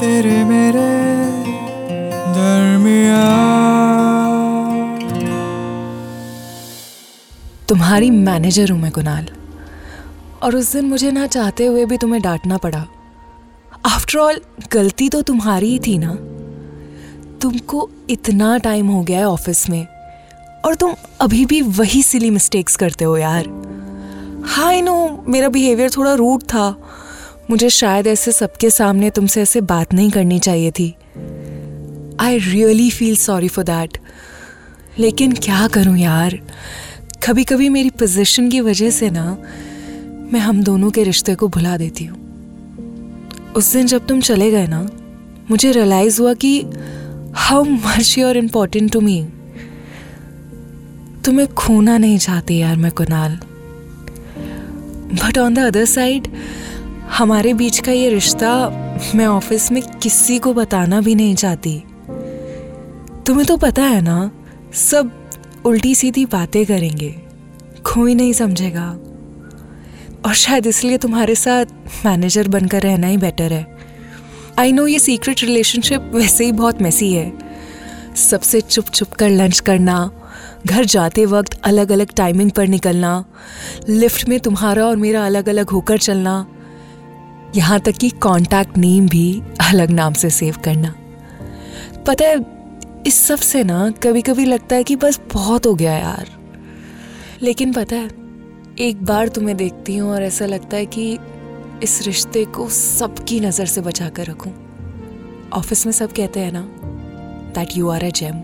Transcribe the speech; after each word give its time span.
तेरे 0.00 0.44
मेरे 0.44 0.88
तुम्हारी 7.68 8.10
मैनेजर 8.10 8.70
हूँ 8.70 8.78
मैं 8.80 8.90
कुणाल। 8.92 9.26
और 10.42 10.56
उस 10.56 10.72
दिन 10.72 10.84
मुझे 10.84 11.10
ना 11.10 11.26
चाहते 11.26 11.66
हुए 11.66 11.84
भी 11.84 11.96
तुम्हें 11.98 12.20
डांटना 12.22 12.56
पड़ा। 12.56 12.84
आफ्टर 13.86 14.18
ऑल 14.18 14.40
गलती 14.72 15.08
तो 15.08 15.22
तुम्हारी 15.22 15.68
ही 15.68 15.78
थी 15.78 15.96
ना? 15.98 16.14
तुमको 17.42 17.88
इतना 18.10 18.56
टाइम 18.58 18.86
हो 18.86 19.02
गया 19.02 19.18
है 19.18 19.28
ऑफ़िस 19.28 19.68
में, 19.70 19.86
और 20.64 20.74
तुम 20.74 20.94
अभी 21.20 21.44
भी 21.46 21.60
वही 21.62 22.02
सिली 22.02 22.30
मिस्टेक्स 22.30 22.76
करते 22.76 23.04
हो 23.04 23.16
यार। 23.16 23.44
हाई 24.48 24.82
नो 24.82 25.24
मेरा 25.28 25.48
बिहेवियर 25.48 25.90
थोड़ा 25.90 26.14
रूड 26.14 26.42
था। 26.44 26.74
मुझे 27.50 27.68
शायद 27.70 28.06
ऐसे 28.06 28.32
सबके 28.32 28.70
सामने 28.70 29.10
तुमसे 29.10 29.42
ऐसे 29.42 29.60
बात 29.60 29.94
नहीं 29.94 30.10
करनी 30.10 30.38
चाहिए 30.38 30.70
थी। 30.70 30.94
I 32.20 32.38
really 32.38 32.90
feel 32.90 33.16
sorry 33.16 33.48
for 33.48 33.64
that 33.64 33.98
लेकिन 34.98 35.32
क्या 35.32 35.66
करूँ 35.68 35.96
यार? 35.98 36.38
कभी 37.28 37.44
कभी 37.44 37.68
मेरी 37.68 37.90
पोजीशन 37.90 38.48
की 38.50 38.60
वजह 38.60 38.90
से 38.90 39.10
ना, 39.10 39.24
मैं 40.32 40.40
हम 40.40 40.62
दोनों 40.62 40.90
के 40.90 41.02
रिश्ते 41.02 41.34
को 41.34 41.48
भुला 41.48 41.76
देती 41.76 42.04
हूँ। 42.04 42.18
उस 43.56 43.72
दिन 43.72 43.86
जब 43.86 44.06
तुम 44.06 44.20
चले 44.20 44.50
गए 44.50 44.66
ना, 44.66 44.88
मुझे 45.50 45.72
रियलाइज़ 45.72 46.20
हुआ 46.20 46.34
कि 46.34 46.60
how 47.34 47.64
much 47.64 48.14
you 48.18 48.28
are 48.28 48.36
important 48.36 48.92
to 48.92 49.00
me 49.00 49.22
तुम्हें 51.24 51.46
खोना 51.54 51.98
नहीं 51.98 52.18
चाहती 52.18 52.58
यार 52.58 52.76
मैं 52.76 52.92
Kunal 52.92 53.38
but 55.14 55.38
on 55.38 55.54
the 55.54 55.58
other 55.58 55.84
side 55.84 56.28
हमारे 57.12 57.52
बीच 57.54 57.78
का 57.78 57.92
ये 57.92 58.08
रिश्ता 58.10 58.50
मैं 59.14 59.26
ऑफ़िस 59.26 59.70
में 59.72 59.82
किसी 60.02 60.38
को 60.38 60.52
बताना 60.54 61.00
भी 61.00 61.14
नहीं 61.14 61.34
चाहती। 61.34 61.72
तुम्हें 63.26 63.46
तो 63.46 63.56
पता 63.56 63.82
है 63.82 64.00
ना, 64.00 64.30
सब 64.74 65.10
उल्टी 65.66 65.94
सीधी 65.94 66.24
बातें 66.26 66.64
करेंगे, 66.66 67.08
कोई 67.94 68.14
नहीं 68.14 68.32
समझेगा। 68.32 68.86
और 70.26 70.34
शायद 70.34 70.66
इसलिए 70.66 70.98
तुम्हारे 70.98 71.34
साथ 71.34 71.66
मैनेजर 72.06 72.48
बनकर 72.48 72.82
रहना 72.82 73.06
ही 73.06 73.16
बेटर 73.16 73.52
है। 73.52 73.66
आई 74.58 74.72
नो 74.72 74.86
ये 74.86 74.98
सीक्रेट 74.98 75.42
रिलेशनशिप 75.42 76.10
वैसे 76.14 76.44
ही 76.44 76.52
बहुत 76.52 76.82
मैसी 76.82 77.12
है। 77.12 77.32
सबसे 78.18 78.60
चुप 78.60 78.84
चुप 78.84 79.12
कर 79.12 79.30
लंच 79.30 79.60
करना, 79.60 80.10
घर 80.66 80.84
जाते 80.84 81.24
वक्त 81.26 81.60
अलग 81.64 81.92
अलग 81.92 82.14
टाइमिंग 82.16 82.50
पर 82.50 82.68
निकलना 82.68 83.24
लिफ्ट 83.88 84.28
में 84.28 84.38
तुम्हारा 84.40 84.86
और 84.86 84.96
मेरा 84.96 85.26
अलग 85.26 85.48
अलग 85.48 85.70
होकर 85.70 85.98
चलना 85.98 86.46
यहाँ 87.56 87.80
तक 87.80 87.92
कि 87.92 88.10
कॉन्टैक्ट 88.10 88.76
नेम 88.78 89.08
भी 89.08 89.42
अलग 89.60 89.90
नाम 89.90 90.12
से 90.12 90.30
सेव 90.30 90.56
करना। 90.64 90.94
पता 92.06 92.24
है, 92.24 92.36
इस 93.06 93.14
सबसे 93.26 93.64
ना 93.64 93.90
कभी 93.90 94.22
कभी 94.22 94.44
लगता 94.44 94.76
है 94.76 94.84
कि 94.84 94.96
बस 94.96 95.20
बहुत 95.32 95.66
हो 95.66 95.74
गया 95.74 95.92
यार। 95.92 96.28
लेकिन 97.42 97.72
पता 97.72 97.96
है, 97.96 98.10
एक 98.78 99.04
बार 99.04 99.28
तुम्हें 99.28 99.56
देखती 99.56 99.96
हूँ 99.96 100.12
और 100.12 100.22
ऐसा 100.22 100.46
लगता 100.46 100.76
है 100.76 100.86
कि 100.86 101.18
इस 101.82 102.02
रिश्ते 102.06 102.44
को 102.44 102.68
सबकी 102.68 103.40
नज़र 103.40 103.66
से 103.66 103.80
बचा 103.80 104.08
कर 104.08 104.26
रखूँ। 104.26 104.52
ऑफ़िस 105.52 105.86
में 105.86 105.92
सब 105.92 106.12
कहते 106.12 106.40
हैं 106.40 106.52
ना 106.52 106.62
that 107.54 107.76
you 107.76 107.88
are 107.88 108.04
a 108.04 108.10
gem 108.10 108.40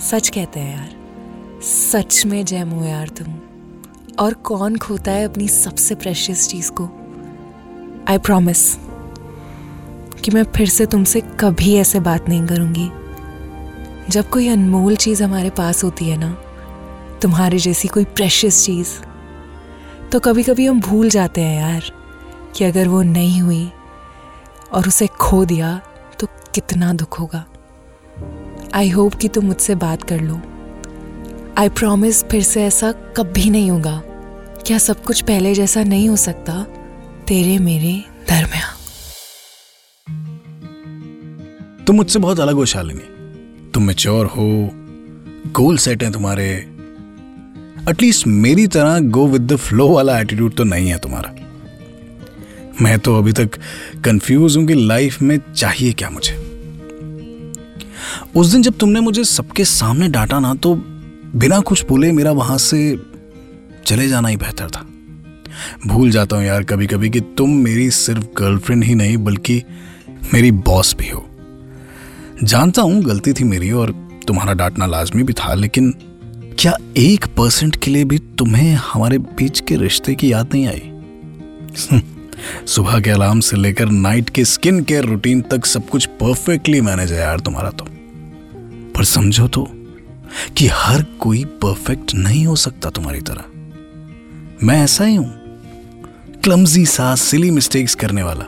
सच 0.00 0.28
कहते 0.28 0.60
हैं 0.60 0.76
यार। 0.76 1.62
सच 1.62 2.26
में 2.26 2.44
जेम 2.44 2.68
हो 2.68 2.84
यार 2.84 3.08
तुम। 3.08 3.34
और 4.18 4.34
कौन 4.34 4.76
खोता 4.76 5.12
है 5.12 5.24
अपनी 5.24 5.48
सबसे 5.48 5.94
प्रेशियस 5.94 6.48
चीज़ 6.48 6.70
को? 6.70 6.90
आई 8.08 8.18
प्रॉमिस 8.18 8.74
कि 10.24 10.30
मैं 10.30 10.42
फिर 10.44 10.68
से 10.68 10.86
तुमसे 10.86 11.20
कभी 11.40 11.74
ऐसे 11.74 12.00
बात 12.00 12.28
नहीं 12.28 12.46
करूँगी। 12.46 12.90
जब 14.10 14.28
कोई 14.30 14.48
अनमोल 14.48 14.96
चीज़ 14.96 15.22
हमारे 15.22 15.50
पास 15.50 15.84
होती 15.84 16.08
है 16.08 16.16
ना, 16.16 16.30
तुम्हारे 17.22 17.58
जैसी 17.58 17.88
कोई 17.88 18.04
प्रेशियस 18.04 18.64
चीज़ 18.64 18.88
तो 20.08 20.20
कभी 20.20 20.42
कभी 20.42 20.66
हम 20.66 20.80
भूल 20.80 21.10
जाते 21.10 21.40
हैं 21.40 21.60
यार 21.62 21.82
कि 22.56 22.64
अगर 22.64 22.88
वो 22.88 23.02
नहीं 23.02 23.40
हुई 23.42 23.72
और 24.72 24.88
उसे 24.88 25.06
खो 25.06 25.44
दिया 25.44 25.80
तो 26.20 26.26
कितना 26.54 26.92
दुख 26.92 27.20
होगा। 27.20 27.44
आई 28.74 28.90
होप 28.90 29.14
कि 29.14 29.28
तुम 29.28 29.44
मुझसे 29.44 29.74
बात 29.74 30.02
कर 30.02 30.20
लो। 30.20 30.40
आई 31.58 31.68
प्रॉमिस 31.68 32.24
फिर 32.24 32.42
से 32.42 32.64
ऐसा 32.64 32.92
कभी 32.92 33.50
नहीं 33.50 33.70
होगा। 33.70 34.02
क्या 34.66 34.78
सब 34.78 35.02
कुछ 35.02 35.20
पहले 35.20 35.54
जैसा 35.54 35.82
नहीं 35.84 36.08
हो 36.08 36.16
सकता? 36.16 36.66
तेरे 37.32 37.58
मेरे 37.58 37.92
दरमिया 38.28 38.66
तुम 41.86 41.96
मुझसे 41.96 42.18
बहुत 42.18 42.40
अलग 42.40 42.54
हो, 42.54 42.64
शालिनी। 42.64 43.70
तुम 43.70 43.82
मेच्योर 43.82 44.26
हो 44.26 44.48
गोल 45.52 45.76
सेट 45.76 46.02
है 46.02 46.10
तुम्हारे। 46.12 46.48
एटलीस्ट 47.90 48.26
मेरी 48.26 48.66
तरह 48.66 48.98
गो 48.98 49.26
विद 49.26 49.46
द 49.52 49.56
फ्लो 49.56 49.88
वाला 49.88 50.18
एटीट्यूड 50.20 50.56
तो 50.56 50.64
नहीं 50.64 50.90
है 50.90 50.98
तुम्हारा। 50.98 51.34
मैं 52.82 52.98
तो 52.98 53.16
अभी 53.18 53.32
तक 53.32 53.58
कंफ्यूज 54.04 54.56
हूँ 54.56 54.66
कि 54.66 54.74
लाइफ 54.74 55.20
में 55.22 55.38
चाहिए 55.54 55.92
क्या 55.92 56.10
मुझे। 56.10 56.36
उस 58.36 58.46
दिन 58.46 58.62
जब 58.62 58.78
तुमने 58.78 59.00
मुझे 59.00 59.24
सबके 59.24 59.64
सामने 59.64 60.08
डांटा 60.08 60.38
ना 60.38 60.54
तो 60.54 60.74
बिना 61.36 61.60
कुछ 61.60 61.86
बोले 61.86 62.12
मेरा 62.12 62.32
वहाँ 62.32 62.58
से 62.60 62.96
चले 63.86 64.08
जाना 64.08 64.28
ही 64.28 64.36
बेहतर 64.36 64.70
था। 64.70 64.88
भूल 65.86 66.10
जाता 66.10 66.36
हूँ 66.36 66.44
यार 66.44 66.62
कभी 66.62 66.86
कभी 66.86 67.10
कि 67.10 67.20
तुम 67.20 67.50
मेरी 67.50 67.90
सिर्फ़ 67.90 68.26
गर्लफ्रेंड 68.38 68.84
ही 68.84 68.94
नहीं, 68.94 69.16
बल्कि 69.16 69.62
मेरी 70.34 70.50
बॉस 70.50 70.94
भी 70.98 71.08
हो। 71.08 71.26
जानता 72.42 72.82
हूँ 72.82 73.02
गलती 73.02 73.32
थी 73.32 73.44
मेरी 73.44 73.70
और 73.70 73.90
तुम्हारा 74.28 74.52
डांटना 74.52 74.86
लाजमी 74.86 75.22
भी 75.22 75.32
था, 75.32 75.54
लेकिन 75.54 75.94
क्या 76.58 76.76
एक 76.96 77.26
परसेंट 77.26 77.76
के 77.76 77.90
लिए 77.90 78.04
भी 78.04 78.18
तुम्हें 78.18 78.72
हमारे 78.74 79.18
बीच 79.18 79.60
के 79.60 79.76
रिश्ते 79.76 80.14
की 80.14 80.32
याद 80.32 80.50
नहीं 80.54 80.66
आई? 80.68 80.82
सुबह 82.66 83.00
के 83.00 83.10
अलार्म 83.10 83.40
से 83.40 83.56
लेकर 83.56 83.88
नाइट 83.88 84.30
के 84.30 84.44
स्किन 84.44 84.82
केयर 84.84 85.04
रूटीन 85.04 85.40
तक 85.40 85.66
सब 85.66 85.88
कुछ 85.88 86.06
परफेक्टली 86.20 86.80
मैनेज 86.80 87.12
है 87.12 87.20
यार 87.20 87.40
तुम्हारा 87.40 87.70
तो। 87.70 87.86
पर 88.96 89.04
समझो 89.04 89.48
तो 89.48 89.68
कि 90.56 90.68
हर 90.72 91.02
कोई 91.02 91.44
परफेक्ट 91.44 92.14
नहीं 92.14 92.46
हो 92.46 92.56
सकता 92.56 92.90
तुम्हारी 92.90 93.20
तरह। 93.20 94.66
मैं 94.66 94.82
ऐसा 94.84 95.04
ही 95.04 95.14
हूँ। 95.14 95.41
क्लमजी 96.44 96.84
सा 96.86 97.14
सिली 97.14 97.50
मिस्टेक्स 97.50 97.94
करने 97.94 98.22
वाला 98.22 98.44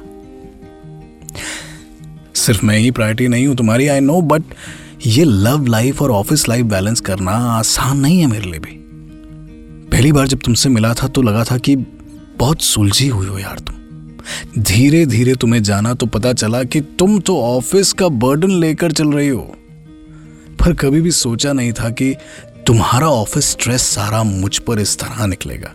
सिर्फ़ 2.37 2.65
मैं 2.67 2.79
ही 2.79 2.91
प्रायोरिटी 2.91 3.29
नहीं 3.29 3.47
हूँ 3.47 3.57
तुम्हारी 3.57 3.87
आई 3.89 4.01
नो 4.01 4.21
बट 4.23 4.55
ये 5.07 5.25
लव 5.25 5.67
लाइफ 5.67 6.03
और 6.03 6.11
ऑफ़िस 6.11 6.49
लाइफ 6.49 6.67
बैलेंस 6.67 7.01
करना 7.01 7.33
आसान 7.51 7.99
नहीं 7.99 8.21
है 8.21 8.27
मेरे 8.27 8.51
लिए 8.51 8.61
भी 8.61 8.79
पहली 9.93 10.13
बार 10.13 10.27
जब 10.27 10.39
तुमसे 10.39 10.69
मिला 10.69 10.93
था 10.95 11.09
तो 11.09 11.23
लगा 11.23 11.45
था 11.45 11.59
कि 11.59 11.77
बहुत 12.39 12.63
सुलझी 12.63 13.09
हुई 13.09 13.27
हो 13.27 13.39
यार 13.39 13.59
तुम 13.59 14.63
धीरे 14.63 15.05
धीरे 15.07 15.35
तुम्हें 15.35 15.63
जाना 15.63 15.95
तो 15.95 16.07
पता 16.07 16.33
चला 16.33 16.63
कि 16.65 16.81
तुम 16.99 17.19
तो 17.21 17.37
ऑफ़िस 17.43 17.93
का 17.93 18.09
बर्डन 18.25 18.51
लेकर 18.61 18.93
चल 18.93 19.13
रही 19.13 19.29
हो 19.29 19.55
पर 20.61 20.75
कभी 20.75 21.01
भी 21.01 21.11
सोचा 21.13 21.53
नहीं 21.53 21.73
था 21.73 21.91
कि 21.91 22.15
तुम्हारा 22.67 23.09
ऑफ़िस 23.13 23.51
स्ट्रेस 23.51 23.83
सारा 23.87 24.23
मुझ 24.25 24.59
पर 24.59 24.81
इस 24.81 24.99
तरह 24.99 25.27
निकलेगा 25.27 25.75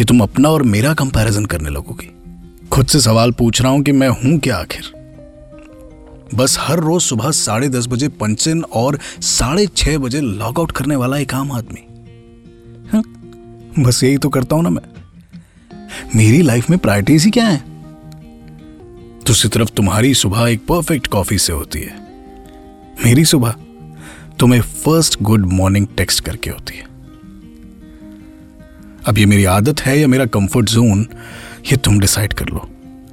कि 0.00 0.04
तुम 0.04 0.20
अपना 0.20 0.48
और 0.48 0.62
मेरा 0.62 0.94
कंपैरिजन 0.94 1.44
करने 1.44 1.70
लगोगी। 1.70 2.06
खुद 2.68 2.86
से 2.86 3.00
सवाल 3.00 3.32
पूछ 3.32 3.62
रहा 3.62 3.72
हूँ 3.72 3.82
कि 3.82 3.92
मैं 3.92 4.08
हूँ 4.08 4.38
क्या 4.38 4.56
आखिर? 4.56 4.82
बस 6.34 6.56
हर 6.60 6.78
रोज 6.78 7.02
सुबह 7.02 7.30
साढ़े 7.30 7.68
दस 7.68 7.86
बजे 7.86 8.08
पंचन 8.08 8.62
और 8.62 8.98
साढ़े 9.20 9.66
छह 9.66 9.98
बजे 9.98 10.20
लॉग 10.20 10.58
आउट 10.58 10.72
करने 10.72 10.96
वाला 10.96 11.18
एक 11.18 11.34
आम 11.34 11.52
आदमी। 11.52 11.80
हाँ? 12.92 13.02
बस 13.78 14.04
यही 14.04 14.18
तो 14.18 14.28
करता 14.28 14.56
हूँ 14.56 14.62
ना 14.62 14.70
मैं। 14.70 14.82
मेरी 16.16 16.42
लाइफ 16.42 16.70
में 16.70 16.78
प्रायोरिटीज 16.78 17.24
ही 17.24 17.30
क्या 17.30 17.46
है? 17.46 17.64
दूसरी 19.26 19.48
तरफ़ 19.48 19.68
तुम्हारी 19.68 20.14
सुबह 20.14 20.48
एक 20.48 20.66
परफेक्ट 20.66 21.06
कॉफ़ी 21.06 21.38
से 21.38 21.52
होती 21.52 21.80
है। 21.80 22.00
मेरी 23.04 23.24
सुबह 23.24 23.54
तुम्हें 24.38 24.60
फ़र्स्ट 24.60 25.22
गुड 25.22 25.46
मॉर्निंग 25.46 25.86
टेक्स्ट 25.96 26.24
करके 26.24 26.50
होती 26.50 26.78
है। 26.78 26.90
अब 29.08 29.18
ये 29.18 29.26
मेरी 29.26 29.44
आदत 29.44 29.80
है 29.80 30.00
या 30.00 30.06
मेरा 30.06 30.26
कंफर्ट 30.26 30.66
जोन 30.66 31.06
ये 31.72 31.76
तुम 31.76 32.00
डिसाइड 32.00 32.32
कर 32.32 32.46
लो। 32.46 32.58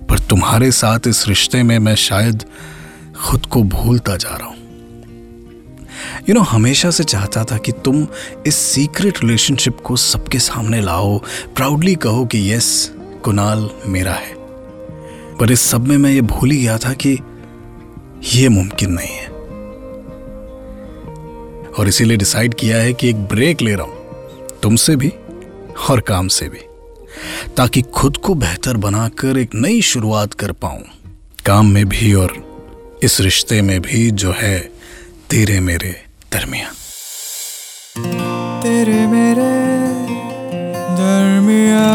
पर 0.09 0.19
तुम्हारे 0.19 0.71
साथ 0.71 0.99
इस 1.07 1.27
रिश्ते 1.27 1.63
में 1.63 1.79
मैं 1.79 1.95
शायद 1.95 2.43
खुद 3.25 3.45
को 3.45 3.63
भूलता 3.63 4.17
जा 4.17 4.29
रहा 4.29 4.47
हूँ। 4.47 4.57
यू 6.29 6.33
नो 6.33 6.41
हमेशा 6.41 6.91
से 6.91 7.03
चाहता 7.03 7.43
था 7.43 7.57
कि 7.57 7.71
तुम 7.71 8.07
इस 8.47 8.55
सीक्रेट 8.55 9.21
रिलेशनशिप 9.21 9.77
को 9.79 9.95
सबके 9.95 10.39
सामने 10.39 10.81
लाओ। 10.81 11.17
प्राउडली 11.55 11.95
कहो 11.95 12.25
कि 12.25 12.53
यस 12.53 12.93
कुणाल 13.23 13.69
मेरा 13.85 14.13
है। 14.13 14.33
पर 15.37 15.51
इस 15.51 15.61
सब 15.61 15.87
में 15.87 15.97
मैं 15.97 16.11
ये 16.11 16.21
भूल 16.21 16.51
ही 16.51 16.57
गया 16.57 16.77
था 16.77 16.93
कि 16.93 17.19
यह 18.35 18.49
मुमकिन 18.49 18.91
नहीं 18.91 19.15
है। 19.15 19.27
और 21.79 21.87
इसीलिए 21.87 22.17
डिसाइड 22.17 22.53
किया 22.53 22.77
है 22.77 22.93
कि 22.93 23.09
एक 23.09 23.15
ब्रेक 23.15 23.61
ले 23.61 23.75
रहा 23.75 23.85
हूँ। 23.85 23.97
तुमसे 24.63 24.95
भी। 24.95 25.13
और 25.89 25.99
काम 25.99 26.27
से 26.27 26.49
भी 26.49 26.59
ताकि 27.57 27.81
खुद 27.81 28.17
को 28.17 28.33
बेहतर 28.33 28.77
बनाकर 28.77 29.37
एक 29.37 29.55
नई 29.55 29.81
शुरुआत 29.81 30.33
कर 30.33 30.51
पाऊँ। 30.51 30.83
काम 31.45 31.67
में 31.67 31.89
भी 31.89 32.13
और 32.13 32.35
इस 33.03 33.21
रिश्ते 33.21 33.61
में 33.61 33.81
भी 33.81 34.11
जो 34.11 34.31
है 34.31 34.59
तेरे 35.29 35.59
मेरे 35.59 36.03
दरमिया 36.33 36.71
तेरे 38.63 39.07
मेरे 39.07 39.51
दरमिया 40.95 41.85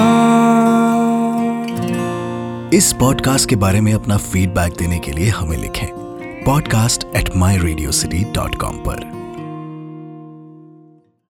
इस 2.74 2.92
पॉडकास्ट 2.92 3.48
के 3.48 3.56
बारे 3.56 3.80
में 3.80 3.94
अपना 3.94 4.16
फीडबैक 4.16 4.72
देने 4.72 4.98
के 4.98 5.12
लिए 5.12 5.28
हमें 5.28 5.58
लिखें 5.58 5.86
podcast 6.44 7.04
at 7.16 7.36
my 7.36 7.58
Radio 7.58 7.92
City 7.92 8.24
dot 8.24 8.54
com 8.54 8.76
पर। 8.76 9.21